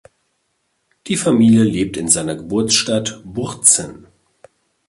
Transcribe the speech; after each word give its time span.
Die 1.05 1.15
Familie 1.15 1.63
lebt 1.63 1.95
in 1.95 2.07
seiner 2.07 2.33
Geburtsstadt 2.35 3.21
Wurzen. 3.23 4.07